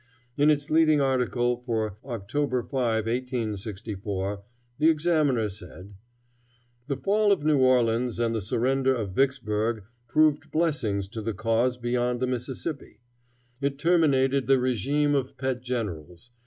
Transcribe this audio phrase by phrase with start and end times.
[0.35, 4.41] In its leading article for October 5, 1864,
[4.79, 5.93] the Examiner said:
[6.87, 11.77] "The fall of New Orleans and the surrender of Vicksburg proved blessings to the cause
[11.77, 12.99] beyond the Mississippi.
[13.61, 16.31] It terminated the régime of pet generals.